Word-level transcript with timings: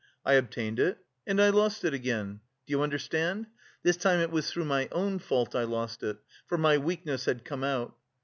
I 0.25 0.33
obtained 0.33 0.79
it 0.79 0.97
and 1.27 1.39
I 1.39 1.49
lost 1.49 1.85
it 1.85 1.93
again. 1.93 2.39
Do 2.65 2.71
you 2.71 2.81
understand? 2.81 3.45
This 3.83 3.97
time 3.97 4.19
it 4.19 4.31
was 4.31 4.49
through 4.49 4.65
my 4.65 4.89
own 4.91 5.19
fault 5.19 5.53
I 5.55 5.63
lost 5.63 6.01
it: 6.01 6.17
for 6.47 6.57
my 6.57 6.79
weakness 6.79 7.25
had 7.25 7.45
come 7.45 7.63
out.... 7.63 7.95